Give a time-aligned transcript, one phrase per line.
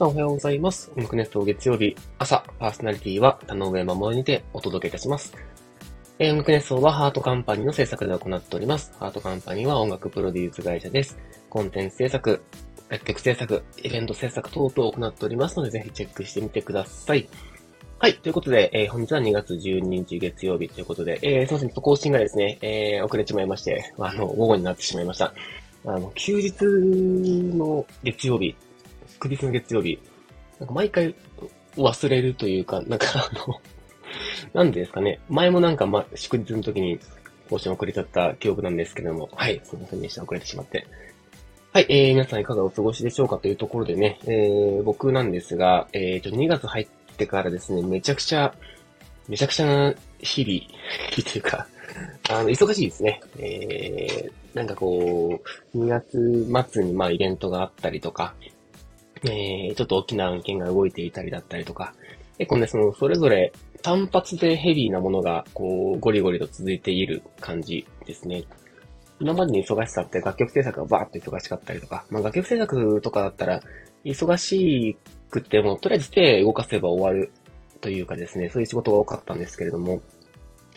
[0.00, 0.90] さんおはようございます。
[0.96, 5.36] 音楽ネスト月曜日朝、パーソナリティは田上守にてお届けいたします。
[6.18, 8.94] えー音楽ネストはハートカンパニーの制作で行っております。
[8.98, 11.18] ハートカンパニーは音楽プロデュース会社です。
[11.50, 12.42] コンテンツ制作、
[12.88, 17.28] 楽曲制作、イベント制作等々を行っておりますので、ぜひチェックしてみてください。
[17.98, 18.14] はい。
[18.14, 21.68] ということで、えー本日は2月12日月曜日ということで、えー、すいません。
[21.68, 25.34] ちょっと更新がですね、えー、遅れてしまいまして、あの、午後になってしまいました。
[25.84, 28.56] あの、休日の月曜日、
[29.14, 29.98] 祝日の月曜日、
[30.58, 31.14] なんか毎回
[31.76, 33.60] 忘れるというか、なんかあの、
[34.52, 35.20] なんでですかね。
[35.28, 36.98] 前もなんか、ま、祝日の時に
[37.48, 40.22] 更新遅れちゃった記憶なんですけども、はい、すいませんでした。
[40.22, 40.86] 遅れてしまって。
[41.72, 48.54] はい、えー、皆さんいかがお過ごしでしょうかというところでね、えー、僕なんですが、えー、ちょ2月入ってからですね、めちゃくちゃ、
[49.28, 51.68] めちゃくちゃな日々、日々というか、
[52.28, 53.20] あの、忙しいですね。
[53.38, 55.40] えー、なんかこ
[55.74, 58.34] う、2月末にまあイベントがあったりとか、
[59.24, 61.94] えー、ちょっと大きな案件が動いていたりだったりとか、
[62.38, 68.44] 結構ね、その、それぞれ単発でヘビーなものが、こう、ゴリゴリと続いている感じですね。
[69.20, 73.62] 今までの忙しさって楽曲制作がバーっと忙しかったりとか、まあ楽曲制作とかだったら、
[74.04, 74.96] 忙し
[75.30, 77.30] くても、とりあえず手動かせば終わる
[77.82, 80.00] というかですね、そういう仕事が多かったんですけれども、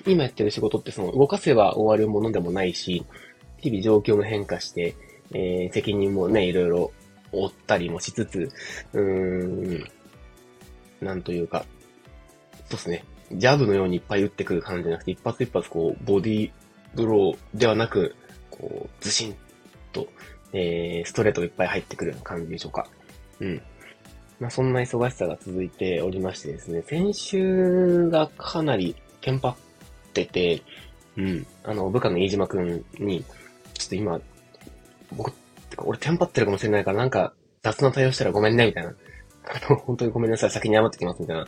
[0.05, 3.05] 今やってる仕事ってその動かせば終わるものでもないし、
[3.59, 4.95] 日々状況も変化して、
[5.33, 6.91] えー責任もね、いろいろ
[7.33, 8.51] 負ったりもしつつ、
[8.93, 9.85] うーん、
[11.01, 11.65] なんというか、
[12.65, 16.51] そうですね、ジャブのようにいっぱい打ってくる感じじゃなくて、一発一発こう、ボディ
[16.95, 18.15] ブローではなく、
[18.49, 19.35] こう、ずしん
[19.91, 20.07] と、
[20.53, 22.87] えー、ストレートがいっぱい入ってくるような感じでしょうか。
[23.39, 23.61] うん。
[24.39, 29.55] まあ、そんな忙しさが続いておりましてですね、先週がかなりテンパっ
[30.13, 30.61] てて、
[31.15, 33.23] うん、あの、部下の飯島くんに、
[33.73, 34.21] ちょっと今、
[35.15, 35.33] 僕、
[35.73, 38.93] てか俺テンパってるかもしれないから、なんか雑な対応したらごめんね、みたいな。
[39.45, 41.45] あの、本当にごめんなさい、先に謝ってきます、みたいな。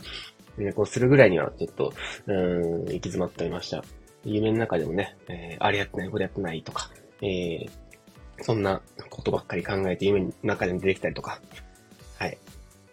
[0.58, 1.92] ね、こうするぐらいには、ちょっと、
[2.26, 3.84] うーん、行き詰まっておりました。
[4.24, 6.90] 夢の中でもね、えー、あれやってない、これやってないとか、
[7.22, 7.70] えー、
[8.42, 11.40] そんなことばっかり考えて夢の中でも出てきたりとか。
[12.18, 12.38] はい。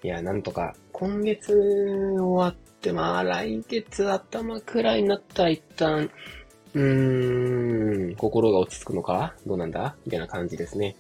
[0.04, 6.10] いや、なんとか、今月終わって、まあ、来月頭くらいになったら一旦、
[6.74, 9.36] うーん、心が落ち着くのか？
[9.46, 9.96] どうなんだ？
[10.06, 10.96] みたいな感じですね。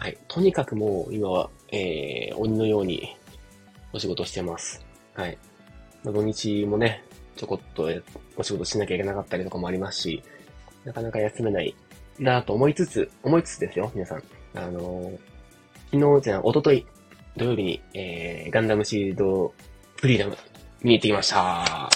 [0.00, 0.16] はい。
[0.28, 3.14] とにかくもう、今は、えー、鬼のように
[3.92, 4.82] お仕事してます。
[5.14, 5.36] はい。
[6.02, 7.04] まあ土日もね、
[7.36, 7.90] ちょこっと
[8.36, 10.22] お仕事しなきゃいけなかったりとかもありますし、
[10.86, 11.74] なかなか休めない
[12.18, 14.22] なと思いつつ、思いつつですよ、皆さん。
[14.54, 15.18] あのー
[15.92, 16.86] 昨日じゃあ、おととい、
[17.36, 19.52] 土曜日に、えー、ガンダムシールド
[19.96, 20.36] フリーダム
[20.82, 21.36] 見に行ってきました。
[21.36, 21.90] は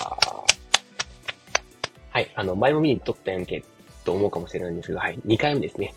[2.21, 3.63] い、あの、前も見に行っとったやんけ、
[4.05, 5.95] と思うかもしれないんですけど、はい、2回目ですね。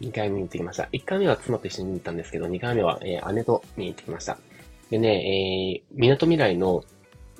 [0.00, 0.88] 2回目に行ってきました。
[0.92, 4.38] 1回目は妻と一緒に行ったんですけど、2回目は、えー姉と見に行ってきました。
[4.90, 6.84] でね、えー、港未来の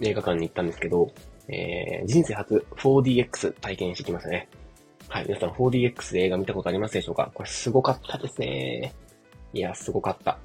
[0.00, 1.12] 映画館に行ったんですけど、
[1.48, 4.48] えー、人生初 4DX 体験してきましたね。
[5.08, 7.30] はい、皆さん 4DX で映画見たことありますでしょうか？
[7.32, 8.94] これすごかったですね。
[9.52, 10.38] いや、すごかった。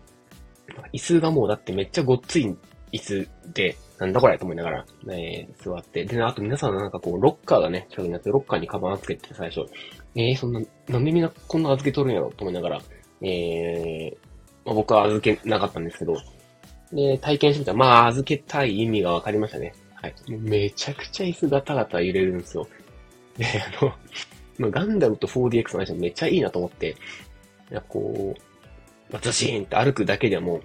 [0.93, 2.55] 椅子がもうだってめっちゃごっつい
[2.91, 6.03] 椅子で、なんだこれと思いながら、えー、座って。
[6.05, 9.63] で、あと皆さんなんかこう、ロッカーがね、近くにあって、ロッカーにカバン預けて最初、
[10.15, 12.31] えー、そんな、なんでみんなこんな預けとるんやろ？
[12.31, 12.81] と思いながら、
[13.21, 14.17] えー、
[14.65, 16.17] まあ、僕は預けなかったんですけど、
[16.91, 19.75] で、体験してみたら、まあ、預けたい意味が分かりましたね。
[19.93, 20.15] はい。
[20.27, 22.67] めちゃくちゃ椅子ガタガタ揺れるんですよ。
[23.37, 23.93] で、あの、
[24.57, 26.95] まあガンダムと 4DX の相性めっちゃいいなと思って、
[27.69, 30.61] いや、こう、まあ、ズシーンって歩くだけでも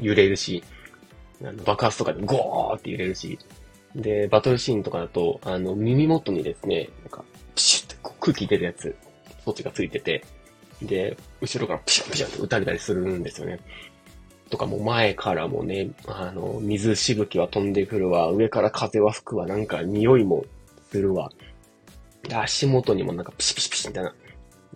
[0.00, 0.64] 揺れるし、
[1.52, 3.38] 爆発とかでゴーって揺れるし、
[3.94, 7.24] で、バトルシーンとかだと、あの、耳元にですね、なんか、
[7.54, 8.96] ピシュって空気出るやつ、
[9.44, 10.24] 装置がついてて、
[10.82, 13.60] で、後ろからピシャンピシャンって撃たれたりするんですよね。
[14.50, 20.44] とかもう前からもね、あの、水しぶきは飛んでくるわ、上から風は吹くわ、なんか匂いも
[20.90, 21.30] するわ。
[22.22, 24.14] で、足元にもなんかピシピシピシみたいな、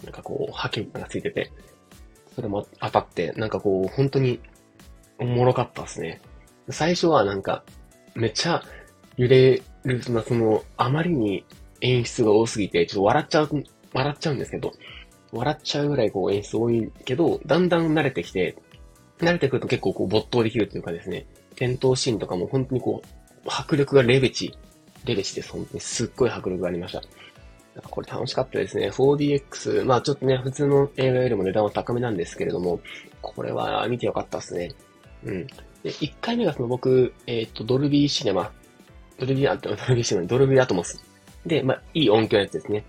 [0.04, 1.50] なんかこう、ハケがついてて、
[2.34, 4.40] それも当たって、なんかこう、本当に、
[5.18, 6.20] おもろかったですね。
[6.70, 7.64] 最初はなんか、
[8.14, 8.62] めっちゃ
[9.16, 11.44] 揺れる、その、そのあまりに
[11.80, 14.72] 演出が多すぎて、ちょっと笑っちゃう、笑っちゃうんですけど、
[15.32, 18.56] 笑っちゃうぐらいこう演出多いけど、だんだん慣れてきて、
[19.18, 21.26] 慣れてくると結構こう没頭できるというかですね、
[21.56, 24.56] 戦闘シーンとかも本当にこう、迫力がレベチ、
[25.04, 25.52] レベチです。
[25.52, 27.02] 本当にすっごい迫力がありました。
[27.90, 28.90] これ楽しかったですね。
[28.90, 32.80] 4DX、まあちょっとね、普通の映画よりも値段は高めなんですけれども、
[33.22, 34.72] これは見てよかったですね。
[35.24, 35.46] うん。
[35.82, 38.50] で、1回目がその僕、えっ、と、ドルビーシネマ、
[39.18, 41.02] ドルビーア、ドルビーシネマ、ドルビーアトモス。
[41.46, 42.84] で、まあ、いい音響のやつですね。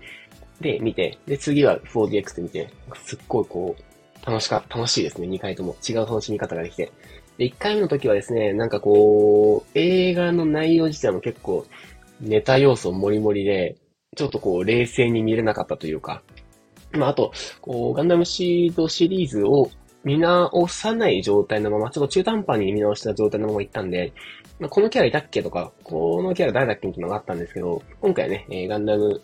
[0.60, 2.70] で、見て、で、次は 4DX で見て、
[3.04, 5.26] すっごいこう、楽しか、楽しいですね。
[5.26, 6.92] 2回とも違う楽しみ方ができて。
[7.38, 11.66] で、1回目の時はですね、なんかこう、映画の内容自体も結構、
[12.20, 13.76] ネタ要素もりもりで、
[14.16, 16.22] ちょっとこう、冷静に見れなかったというか、
[16.92, 17.32] まあ、あと、
[17.62, 19.70] こう、ガンダムシードシリーズを
[20.04, 24.12] 見直さない状態のまま、ちょっと中途半端に見直した状態のまま行ったんで、
[24.58, 29.20] まあ、このキャラいたっけとか、このキャラ誰だっけっていうのがあったんですけど、今回はね、えー、ガンダム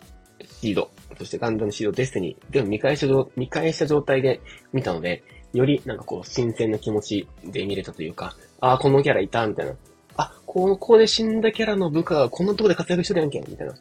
[0.61, 4.41] シード、そしてガンダムシードデスティニー、でも見返した、見返した状態で
[4.73, 9.73] 見たので、よりなんかこう、新鮮な気持ちで見れたというか、ああ、このキャラいた、みたいな。
[10.17, 13.75] あ、ここで死んだキャラの部下がこんなとこで活躍してるやんけ、みたいな。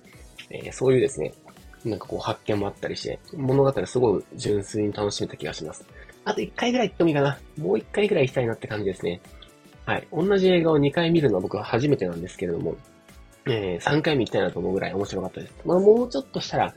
[0.50, 1.32] えー、そういうですね、
[1.84, 5.84] なんかこう発見もあったりして、物語すごい純粋に楽しめた気がします。
[6.26, 7.38] あと1回ぐらい行ってもいいかな。
[7.56, 9.20] もう1回ぐらい行きたいなって感じですね。
[9.86, 10.08] はい。
[10.12, 12.76] 同じ映画を2回見るのは僕は初めてなんですけれども、
[13.46, 15.54] えー、3回目行きたいなと思うぐらい面白かったです。
[15.64, 16.74] まあもうちょっとしたら、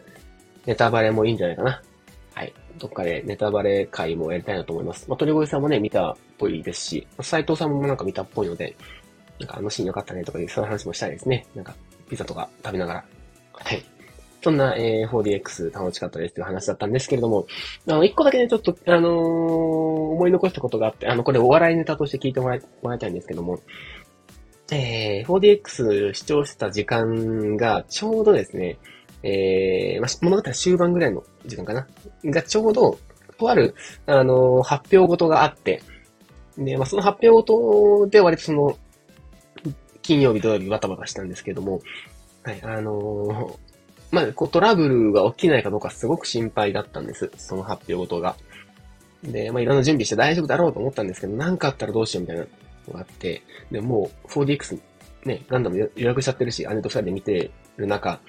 [0.68, 1.81] ネタバレもいいんじゃないかな。
[2.36, 2.54] はい。
[2.78, 5.10] どっかでネタバレ会もやりたいなと思います。
[5.10, 8.75] まあ、鳥越さんもね、見たっぽいですし、斎藤さんもなんか見たっぽいので、
[9.40, 11.48] なんかあのシーン良かったねとかいう、そういう話もしたいですね。
[11.56, 11.74] なんか、
[12.07, 13.06] ピザとか食べながら。
[13.54, 13.84] はい。
[14.42, 17.46] そんな、えー、4DX 楽しかったですという話だったんですけれども、
[17.88, 23.60] あの、一個だけね、ちょっと、あのー、思い残したことがあって、あの、これお笑いネタとして聞いてもらい、もらいたいんですけども、
[24.72, 28.78] えー、4DX 視聴してた時間が、ちょうどですね、
[29.24, 31.88] えー、まあ、物語終盤ぐらいの時間かな
[32.26, 32.98] がちょうど、
[33.38, 33.76] とある、
[34.06, 35.82] あのー、発表事があって、
[36.58, 38.78] で、まあ、その発表事で割とその、
[40.02, 41.82] 金曜日、土曜日バタバタしたんですけども、
[42.44, 43.69] はい、あのー、
[44.12, 47.32] まあ、こうトラブルが起きないかどうかすごく心配だったんです。
[47.38, 48.36] その発表ごとが。
[49.24, 52.44] で、まあ、いろんな準備して大丈夫だろうと思ったんですけど、何かあったらどうしようみたいな
[52.88, 54.80] のがあって、で、もう 4DX
[55.26, 58.20] ね、ガンダム予約しちゃってるし、姉と二人で見てる中、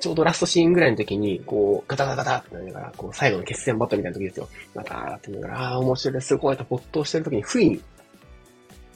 [0.00, 4.48] ちょうどラストシーンぐらいの時に、こう、ガタガタガタってなりながら、こう、最後の決戦バトルみたいな時ですよ。
[4.74, 7.80] ガターってなりながら、ああ、面白い、すごいと没頭してる時に、不意に、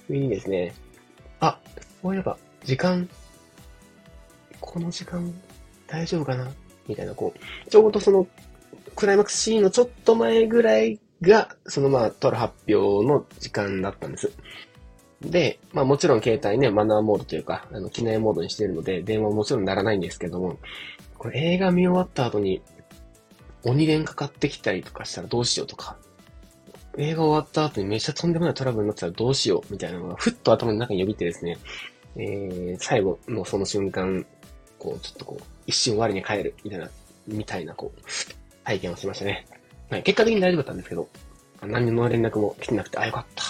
[0.07, 0.75] 不意にですね、
[1.41, 1.59] あ、
[2.03, 3.09] そういえば、時間、
[4.61, 5.35] この時間、
[5.87, 6.51] 大丈夫かな？
[6.87, 8.27] みたいな、こう、ちょうどその、
[8.95, 14.33] クライマックスシーンのちょっと前ぐらいが、そのまあ、とる発表の時間だったんです。
[15.21, 20.59] で、まあもちろん携帯ね、マナーモードというか、あの、機内モードにしてるので、電話ももちろんならないんですけども、
[21.17, 22.61] これ映画見終わった後に、
[23.65, 25.97] 鬼電かかってきたりとかしたらどうしようとか、
[26.99, 31.57] 映画終わった後にめっちゃとんでもないトラブルになってたらどうしようみたいなのがふっと頭の中に呼びてですね、
[32.17, 34.27] えー、最後のその瞬間、
[34.85, 36.91] こう、ちょっとこう、一瞬我に帰る、みたいな、
[37.27, 38.01] みたいな、こう、
[38.65, 39.47] 体験をしましたね。
[39.91, 41.09] はい、結果的に大丈夫だったんですけど、
[41.63, 43.43] 何の連絡も来てなくて、あ、よかった。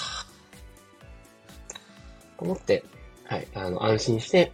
[2.39, 2.85] と思って、
[3.25, 4.53] はい、あの、安心して、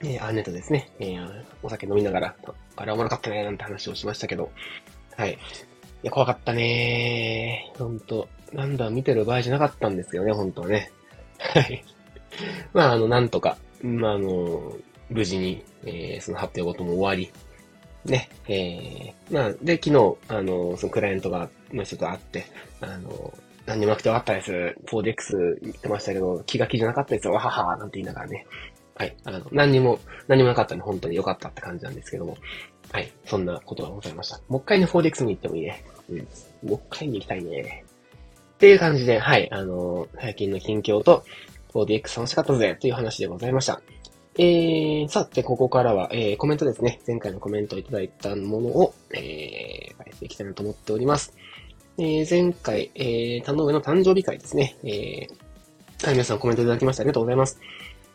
[0.00, 2.36] えー、姉とですね、えー、お酒飲みながら、
[2.76, 4.50] あれはおもろかったね、なんて話をしましたけど、
[5.16, 5.32] はい。
[5.32, 5.36] い
[6.04, 10.90] や、怖かったねーほんと、なんだ、見てる場合じゃなかったんですよね、本当はね。
[11.38, 11.84] はい。
[12.72, 14.76] まあ、あの、なんとか、まあ、あの、
[15.10, 17.30] 無事に、えー、その発表ごとも終わり、
[18.04, 22.46] ね、えー、まあ、で、昨日、あの、そのクライアントが、の人と会って、
[22.80, 23.34] あの、
[23.66, 24.76] 何にもなくてよかったです。
[24.86, 27.34] 4DX 言ってましたけど、気が気じゃなかったですよ。
[27.34, 28.46] わははなんて言いながらね。
[28.94, 29.14] はい。
[29.24, 32.36] あの、何にも、何もなかったんで本当に良かったって感じなんですけども。
[32.90, 33.12] はい。
[33.26, 34.40] そんなことがございました。
[34.48, 35.84] もう一回ね、4DX に行ってもいいね。
[36.10, 36.18] うん。
[36.18, 36.26] もう
[36.74, 37.84] 一回に行きたいね。
[38.54, 39.48] っていう感じで、はい。
[39.52, 41.24] あの、最近の近況と、
[41.74, 43.82] 4DX 楽しかったぜという話でございました。
[44.40, 47.00] えー、さて、ここからは、えー、コメントですね。
[47.04, 51.34] 前回のコメントをいただいたものを、えー、返していきたいなと思っております。
[51.98, 54.76] えー、前回、えー、田上の誕生日会ですね。
[54.84, 57.58] えー、はい、皆さんコメントいただきましてありがとうございます。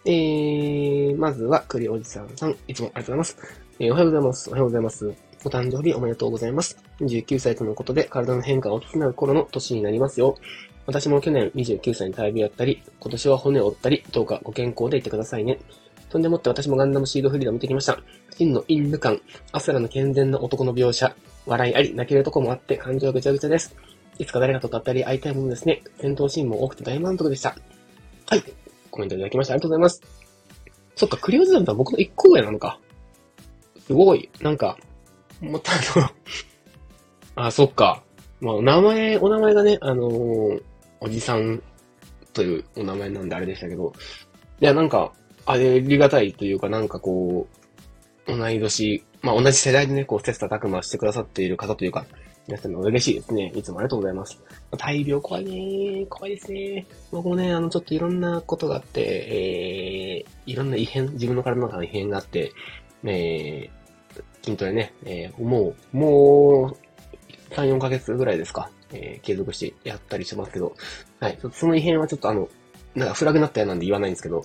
[0.06, 3.38] えー、まずは、栗おじさんさん、いつもありがとうございます。
[3.80, 4.50] えー、おはようございます。
[4.50, 5.14] おはようございます。
[5.44, 6.78] お誕生日おめでとうございます。
[7.02, 10.38] 29歳とのことで体の変化が大きくなる頃の年になりますよ。
[10.86, 15.60] 私も去年29歳に大病やったり、今年は骨を折ったり、どうかご健康でいてくださいね。
[16.14, 17.98] そんでもって私もガンダムシードフリードを見てきました。
[18.38, 19.20] 真のインヌ感、
[19.52, 21.16] アスラの健全な男の描写、
[21.48, 23.76] 笑いあり、泣けるとこもあって感情ぐちゃぐちゃです。
[24.20, 25.82] いつか誰かと語り会いたいものですね。
[26.00, 27.56] 戦闘シーンも多くて大満足でした。
[28.28, 28.44] はい。
[28.92, 30.04] コメントいただきましてありがとうございます。
[30.96, 32.80] そっか、クリオズダンとは僕の一個上なのか。
[33.88, 34.30] すごい。
[34.40, 34.78] なんか、
[35.42, 36.10] もっとあの
[37.48, 38.04] あ、そっか。
[38.40, 40.62] まあ、お名前、お名前がね、あのー、
[41.00, 41.64] おじさん
[42.34, 43.94] というお名前なんであれでしたけど、
[44.62, 45.12] いや、なんか、
[45.46, 47.48] ありがたいというか、なんかこ
[48.28, 52.06] う、同い年、まあ同じ世代でね、こう、切磋琢磨してくださっている方というか、
[52.48, 53.54] 皆さんの嬉しいですね。
[53.56, 54.42] いつもありがとうございます。
[54.78, 62.52] 大病怖いね怖いですね僕もね、あの、ちょっといろんなことがあって、えー、いろんな異変、自分の体の中の異変があって、
[63.06, 66.78] えー、筋トレね、えー、もう、も
[67.52, 70.76] う、3、4ヶ月ぐらいですか、えー、継続してやったりしますけど、
[71.22, 72.50] はい、その異変はちょっとあの、
[72.96, 74.44] なんかフラグなったよなんで言わないんですけど、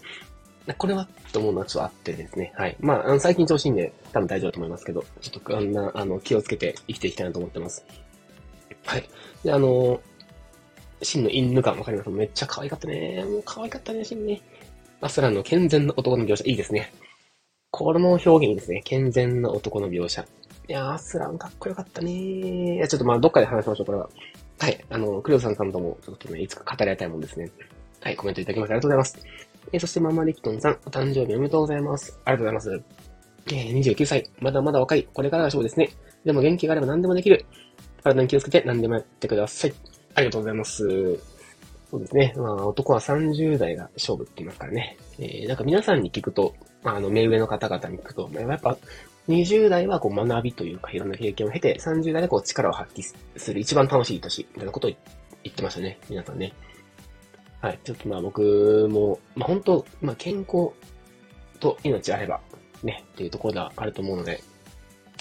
[0.74, 2.52] これはと思うのはちょっとあってですね。
[2.56, 2.76] はい。
[2.80, 7.84] まあ、あの最近調子いいんで、多分大丈夫だと思いますけど、ちょっとあんな、あの、気をつけて生きていきたいなと思ってます。
[8.84, 9.08] はい。
[9.44, 10.00] で、あの、
[11.02, 12.10] 真の犬感わかります？
[12.10, 13.24] めっちゃ可愛かったね。
[13.24, 14.40] もう可愛かったね、真ね。
[15.00, 16.92] アスランの健全な男の描写、いいですね。
[17.70, 18.82] この表現いいですね。
[18.84, 20.26] 健全な男の描写。
[20.68, 24.10] いやー、アスランかっこよかったねいや、ちょっとまあ、どっかで話しましょう、これは。
[24.58, 24.84] はい。
[24.90, 27.50] あの、クレオさんさんとも、ちょっとね、いつか語り合いたいもんですね。
[28.00, 29.47] はい、コメントいただきましてありがとうございます。
[29.72, 32.18] えー、そして、ママリキトンさん、お誕生日おめでとうございます。
[32.24, 32.84] ありがとうございます。
[33.48, 34.30] えー、29歳。
[34.40, 35.04] まだまだ若い。
[35.12, 35.90] これからが勝負ですね。
[36.24, 37.44] でも元気があれば何でもできる。
[38.02, 39.74] 体に気をつけて何でもやってください。
[40.14, 41.18] ありがとうございます。
[41.90, 42.34] そうですね。
[42.36, 44.98] まあ、男は30代が勝負って言いますからね。
[45.18, 48.76] えー、なんか皆さんに聞くと、あ、あの、目上の方々に聞くと、まあ、やっぱ、
[49.28, 53.02] 20代はこう学びというか、いろんな経験を経て、30代でこう力を発揮
[53.36, 54.90] する一番楽しい年、みたいなことを
[55.44, 55.98] 言ってましたね。
[56.08, 56.52] 皆さんね。
[57.60, 57.78] はい。
[57.84, 60.70] ちょっとまあ僕も、まあ本当、まあ健康
[61.60, 62.40] と命あれば、
[62.82, 64.42] ね、っていうところがあると思うので、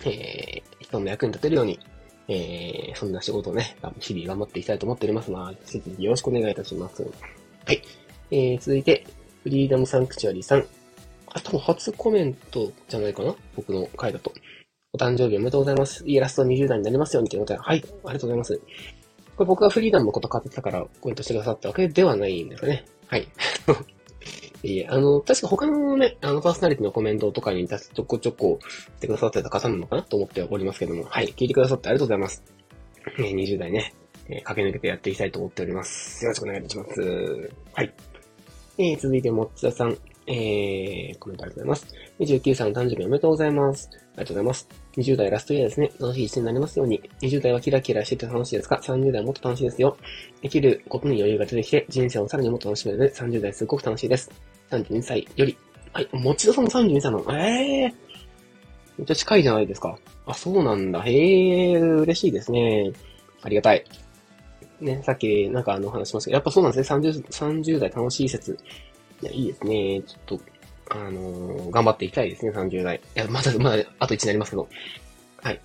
[0.06, 1.80] えー、人の役に立てるように、
[2.28, 7.04] えー、そんな仕事をね、日々頑張っていきたいと思っておりますので、引き続きよろしくお願いいたします。
[7.04, 7.82] はい。
[8.30, 9.08] えー、続いて、
[9.44, 10.66] フリーダムサンクチュアリーさん。
[11.28, 13.36] あ、多分初コメントじゃないかな？
[13.56, 14.34] 僕の回だと。
[14.94, 16.04] お誕生日おめでとうございます。
[16.06, 18.62] いいラスト20代になりますようにということで、はい、ありがとうございます。
[19.38, 22.86] これ僕がフリーダムのこと買ってたからコメントしてくださったわけではないんですかね。
[23.06, 23.28] はい。
[24.64, 28.60] いえ、あの、確か他のね、あの、パーソナリティのコメントとかにちょこちょこ
[28.98, 32.44] してくださってた方なのかなと思っておりますけども、はい、聞いてくださってありがとうございます。
[33.20, 33.94] え、20代ね、
[34.28, 36.26] えー、駆け抜けてやっていきたいと思っております。
[36.26, 37.52] よろしくお願いいたします。
[37.74, 37.94] はい。
[38.80, 39.96] えー、続いて、もっつださん。
[40.26, 41.88] えー、コメントありがとうございます。
[42.20, 43.90] 29歳の誕生日おめでとうございます。
[43.94, 44.87] ありがとうございます。
[44.98, 45.92] 20代ラストイヤーですね。
[46.00, 47.02] 楽しい一年になりますように。
[47.22, 49.96] 20代はキラキラしてて楽しいですが、30代はもっと楽しいですよ。
[50.42, 54.32] 生きることに余裕が出てきて、人生をさらにもっと楽しめるので、30代すごく楽しいです。
[54.72, 55.56] 32歳より。
[55.94, 57.94] はい、もちろさんも32歳なのええー、
[58.98, 59.98] めっちゃ近いじゃないですか。
[60.26, 61.02] あ、そうなんだ。
[61.02, 62.92] へえ、嬉しいですね。
[63.44, 63.86] ありがたい。
[64.82, 67.00] ね、さっきなんかあの話しましたけど、やっぱそうなんですね。
[67.00, 68.58] 30, 30代楽しい説。
[69.22, 70.02] いや、いいですね。
[70.06, 70.44] ちょっと、
[70.90, 72.98] あのー、頑張っていきたいですね、30代。
[72.98, 74.68] いや、まだ、まだ、あと1になりますけど。
[75.42, 75.56] はい。
[75.56, 75.60] い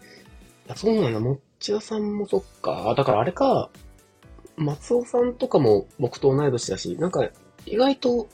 [0.68, 1.20] や、そうなんだ。
[1.20, 2.94] もっちゃさんもそっか。
[2.96, 3.70] だからあれか、
[4.56, 7.28] 松尾さんとかも僕と同い年だし、なんか、
[7.66, 8.28] 意外と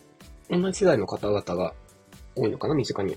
[0.51, 1.75] 同じ世代の方々が
[2.35, 3.17] 多いのかな、身近に。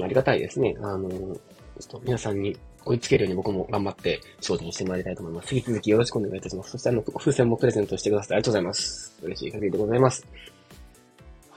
[0.00, 0.76] ありがたいですね。
[0.80, 5.54] あのー、ちょっと皆さんに追いつけるように僕も頑張って精進してまいりたいと思います。
[5.54, 6.70] 引き続きよろしくお願いいたします。
[6.70, 9.18] そしてあの、風船もプレゼントしてくださってありがとうございます。
[9.22, 10.26] 嬉しい限りでございます。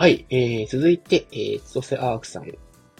[0.02, 2.58] はい、えー、続いて、えー、千歳アークさんで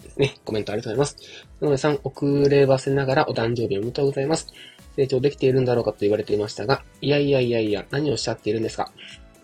[0.08, 0.36] すね。
[0.44, 1.46] コメントありがとうございます。
[1.60, 4.52] 野上さん、遅ればせながらお誕生日おめでとうございます。
[4.94, 8.92] 成長できているんだろうかと言われていましたが、いやいやいやいや、何をおっしゃっているんですか？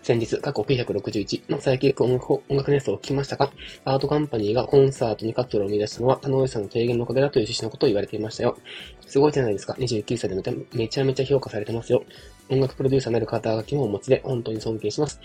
[0.09, 3.51] 先日、過去961の再起音楽音楽ネスを聞きましたが、
[3.85, 8.57] アートカンパニーがコンサートにカットルを生み出したのは、田上さんの提言のおかげだという趣旨のことを言われていましたよ。
[9.05, 9.73] すごいじゃないですか。
[9.73, 12.03] 29歳でめちゃめちゃ評価されてますよ。
[12.49, 15.21] 音楽プロデューサーになる肩書きもお持ちで、本当に尊敬します。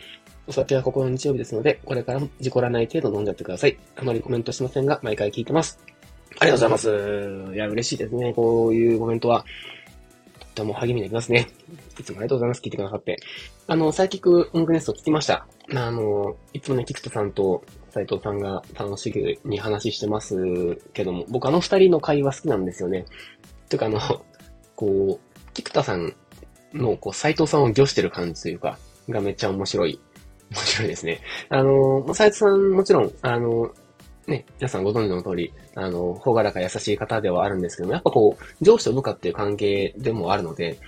[0.46, 3.78] お酒はここの日曜日ですので、これからも事故らない程度飲んじゃってください。
[3.96, 5.80] あまりコメントしませんが、毎回聞いてます。
[6.40, 7.54] ありがとうございます。
[7.54, 8.34] いや、嬉しいですね。
[8.34, 9.46] こういうコメントは。
[10.54, 11.48] とても励みになりますね。
[11.98, 12.62] いつもありがとうございます。
[12.62, 13.16] 聞いてくださって。
[13.66, 15.46] あの、サイキック音楽ネスト聞きました。
[15.74, 23.04] あの、いつもね、キクトさんと斉藤さんが楽しげに話してますけども、僕あの二人の会話好きなんですよね。
[23.68, 24.00] ていうかあの、
[24.76, 26.14] こう、キクタさん
[26.72, 30.00] の、こう、斉藤さんを御してる感じというか、がめっちゃ面白い。
[30.50, 31.20] 面白いですね。
[31.48, 33.72] あの、斉藤さんもちろん、あの、
[34.26, 40.78] ね、皆さんご存知の通り、あの、ほがらか優しい方ではあるんですけども、やっぱこう、上司と部下っていう関係でもあるので、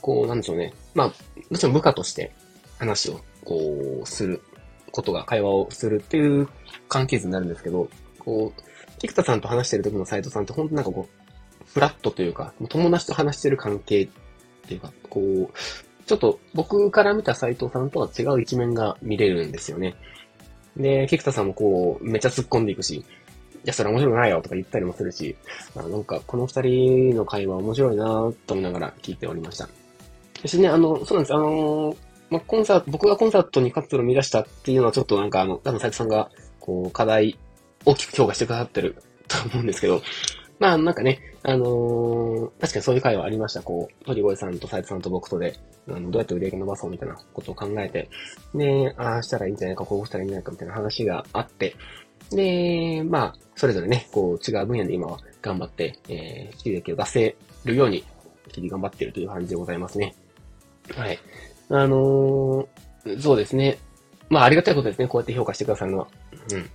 [0.00, 0.72] こう、なんでしょうね。
[0.94, 1.06] まあ、
[1.50, 2.32] もちろん部下として
[2.78, 4.40] 話を、こう、する
[4.92, 6.48] ことが、会話をするっていう
[6.88, 8.62] 関係図になるんですけど、こう、
[8.98, 14.08] 菊田さんと話してる時の斉藤さんって本当なんかこう、フラットというか、友達と話してる関係っ
[14.66, 19.94] ていうか、こう、ちょっと僕から見た斉藤さんとは違う一面が見れるんですよね。
[20.76, 23.04] で、菊田さんもこう、めっちゃ突っ込んでいくし、い
[23.64, 25.36] や、それ面白くないよとか言ったりもするし、
[25.76, 28.04] あなんか、この二人の会話面白いな
[28.46, 29.68] と思いながら聞いておりました。
[30.40, 31.34] そしてね、あの、そうなんです。
[31.34, 31.96] あの
[32.30, 37.36] ま、コンサート、僕がコンサートにカップルを見出したっていうのはちょっとなんかあの、多分斉藤さんが、こう、課題、
[37.84, 38.96] 大きく評価してくださってる
[39.28, 40.00] と思うんですけど、
[40.60, 43.62] まあ、なんかね、あのー、確かにそういう会話ありました。
[43.62, 48.10] こう、鳥越さんと斉藤さんと僕とで、あの、どうやって売り上げ伸ばそうみたいなことを考えて、
[48.54, 51.74] で、ああしたらいいんじゃないか、こうしたらいいんじゃないかみたいな話があって、
[52.30, 58.04] で、まあ、それぞれね、こう、違う分野で今は頑張って、えー、収益を出せるように、
[58.52, 60.14] 日々頑張ってるという感じでございますね。
[60.94, 61.18] はい。
[61.70, 63.78] あのー、そうですね。
[64.28, 65.08] まあ、ありがたいことですね。
[65.08, 66.08] こうやって評価してくださるのは。
[66.52, 66.70] うん。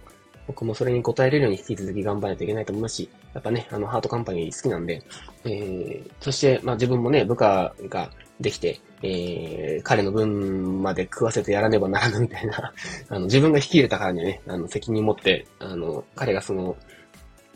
[0.47, 5.01] 僕もそれに応えれるように引き続き頑張らないといけないと思いますし、やっぱね、あの、ハートカンパニー好きなんで、
[5.45, 12.73] えー、そして、まあ自分もね、部下ができて、えー、彼の分まで食わせてやらねばならぬみたいな、
[13.09, 16.75] あの、自分が引き入れたからにはね、あの、責任持って、あの、彼がその、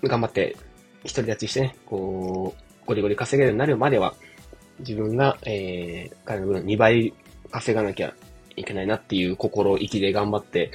[0.04, 0.56] 頑張って、
[1.04, 4.16] 一人立ちしてね、こう、ゴリゴリ稼げるようになるまでは、
[4.80, 7.14] 自分が、えー、彼の分2倍
[7.52, 8.14] 稼がなきゃ
[8.56, 10.72] いけないなっていう心意気で頑張って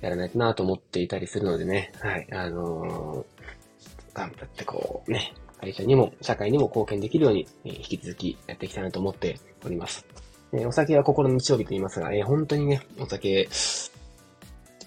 [0.00, 10.06] やらないとなと思っていたりするのでね、はい、あのー、頑張ってこう、ね、会社にも、社会にも貢献できるように、えー、引き続きやっていきたいなと思っております。
[10.52, 13.48] えー、お酒は心の日曜日と言いますが、えー、本当にね、お酒、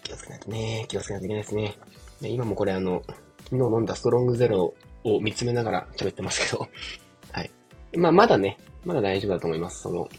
[0.03, 1.77] 気をつけないとね、気をつけないといけないですね。
[2.22, 3.03] で今もこれあの、
[3.50, 6.68] 昨日飲んだストロングゼロを見つめながら喋ってますけど、
[7.32, 7.51] はい。
[7.98, 9.82] まあ、まだね、まだ大丈夫だと思います。
[9.82, 10.10] その、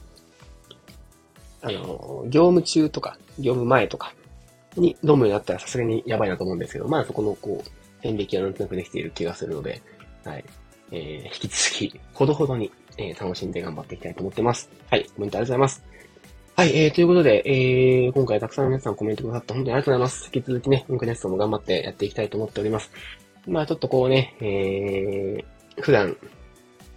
[1.63, 4.15] あの、業務中とか、業務前とか
[4.77, 9.83] に飲むようになったらさすがにやばいなと思うんですけど、まあそこのこう、線引きはなんとなくできている気がするので、
[10.25, 10.45] はい。
[10.91, 14.71] えー、引き続き、ほどほどに、えー、楽しんで頑張っていきたいと思ってます。
[14.91, 15.85] はい、コメントありがとうございます。
[16.55, 20.31] はい、えー、ということで、えー、今回たくさんの皆さんコメントくださって本当にありがとうございます。
[20.35, 22.91] 引き続きね、インクネストも頑張ってやっていきたいと思っております。
[23.47, 26.15] まあちょっとこうね、えー、普段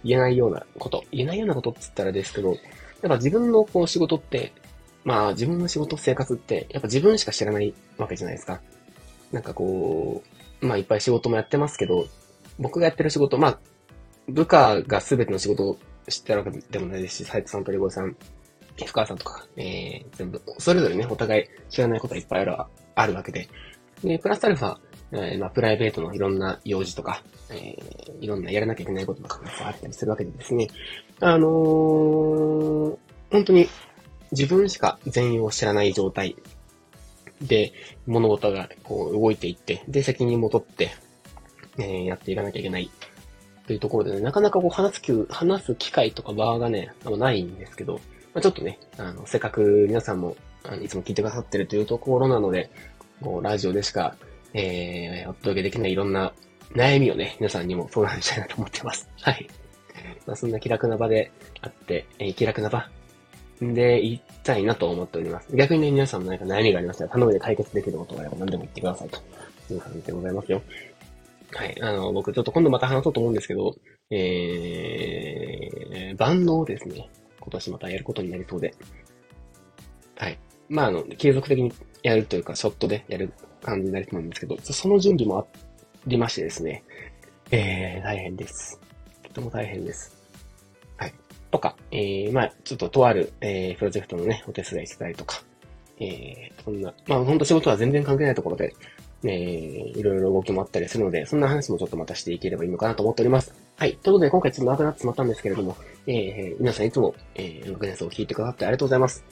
[0.04, 2.58] 言えないようなこと、言えないようなことって言ったらですけど、やっ
[3.08, 4.52] ぱ自分のこう仕事って、
[5.06, 8.60] まあ自分の仕事、生活って、やっぱ自分しか知らないわけじゃないですか。
[9.30, 10.22] なんかこ
[10.60, 12.08] う、まあいっぱい仕事もやってますけど、
[12.58, 13.58] 僕がやってる仕事、まあ、
[14.28, 18.16] 部下が全ての仕事を知ってるわけでもないですし、斉藤さんとレゴさん、
[18.76, 22.56] 深川さんとか、えー、全部、それぞれね、お互い知らないことがいっぱいある
[22.96, 23.48] あるわけで。
[24.02, 24.76] で、プラスアルファ、
[25.12, 30.66] えー、まあ、プライベートのいろんな用事とか、えー、いろんなやらなきゃいけないこととかがあったりするわけでですね、
[31.20, 32.96] あのー、
[33.30, 33.68] 本当に
[34.32, 36.36] 自分しか全容を知らない状態
[37.42, 37.72] で
[38.06, 40.90] 物事がこう動いていって、で、責任も取って、
[41.78, 42.90] えー、やっていかなきゃいけない
[43.66, 47.94] というところでね、なかなかこう話す機、話す機会とか場がね、あのないんですけど、
[48.32, 52.70] まあ、ちょっとね、あの、せっかく皆さんも、あのいつも聞いてくださってるというところなので、
[53.20, 54.16] こう、ラジオでしか、
[54.54, 56.32] えー、お届けできないいろんな
[56.74, 59.08] 悩みをね、皆さんにも相談したいなと思ってます。
[59.20, 59.48] はい。
[60.26, 62.88] まあ、そんな気楽な場であって、えー、気楽な場
[63.60, 65.54] で言いたいなと思っております。
[65.54, 69.18] 逆にね、皆さんも何か悩みがありましたら、頼んで解決できることがあれば何でも言ってくださいと
[69.72, 70.62] いう感じでございますよ。
[71.52, 71.82] はい。
[71.82, 73.74] あの、僕ちょっと今度また話そうと思うんですけど、
[74.10, 77.08] えー、バンドをですね、
[77.40, 78.74] 今年またやることになりそうで。
[80.16, 80.38] はい。
[80.68, 85.46] まあ、あの、継続的にやるというか、ショットでやる感じになりそうなんですけど、その準備もあ
[86.06, 86.82] りましてですね、
[87.50, 88.80] えー、大変です。
[89.22, 90.15] とても大変です。
[91.56, 95.42] とか、えー、まあちょっととある、えー、プロジェクトのね、お手伝いしてたりとか、
[95.98, 98.74] えー、そんな、まあほんと仕事は全然関係ないところで、
[99.24, 103.54] えー、いろいろ動きもあったりするので、そんな話もちょっとまたしていければいいのかなと思っております。
[103.76, 103.96] はい。
[103.96, 109.24] ということで、今回ちょっと長くなってしまったんですけれども、えー、皆さんいつも、えー、音楽熱を聞いてくださってありがとうございます。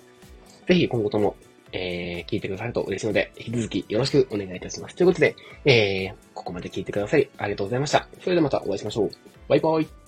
[0.66, 1.36] ぜひ今後とも、
[1.72, 4.96] えー、聞いてくださると嬉しいので、引き続きよろしくお願いいたします。
[4.96, 8.08] ということで、えー、ここまで聞いてくださり、ありがとうございました。
[8.20, 9.10] それではまたお会いしましょう。
[9.48, 10.03] バイバイ。